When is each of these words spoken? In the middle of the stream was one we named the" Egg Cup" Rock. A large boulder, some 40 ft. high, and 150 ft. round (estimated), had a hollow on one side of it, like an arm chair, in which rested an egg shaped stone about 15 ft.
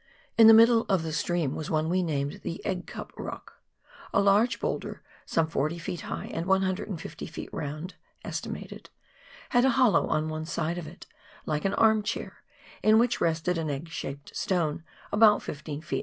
In 0.35 0.47
the 0.47 0.53
middle 0.55 0.87
of 0.89 1.03
the 1.03 1.13
stream 1.13 1.53
was 1.55 1.69
one 1.69 1.87
we 1.87 2.01
named 2.01 2.41
the" 2.41 2.59
Egg 2.65 2.87
Cup" 2.87 3.13
Rock. 3.17 3.61
A 4.11 4.19
large 4.19 4.59
boulder, 4.59 5.03
some 5.27 5.45
40 5.45 5.77
ft. 5.77 5.99
high, 5.99 6.25
and 6.33 6.47
150 6.47 7.27
ft. 7.27 7.49
round 7.51 7.93
(estimated), 8.25 8.89
had 9.49 9.63
a 9.63 9.69
hollow 9.77 10.07
on 10.07 10.27
one 10.27 10.45
side 10.45 10.79
of 10.79 10.87
it, 10.87 11.05
like 11.45 11.65
an 11.65 11.75
arm 11.75 12.01
chair, 12.01 12.37
in 12.81 12.97
which 12.97 13.21
rested 13.21 13.59
an 13.59 13.69
egg 13.69 13.89
shaped 13.89 14.35
stone 14.35 14.83
about 15.11 15.43
15 15.43 15.83
ft. 15.83 15.99